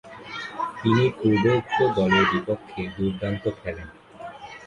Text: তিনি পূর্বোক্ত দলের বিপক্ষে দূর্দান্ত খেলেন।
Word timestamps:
তিনি 0.77 1.03
পূর্বোক্ত 1.17 1.77
দলের 1.97 2.25
বিপক্ষে 2.31 2.81
দূর্দান্ত 2.95 3.43
খেলেন। 3.59 3.87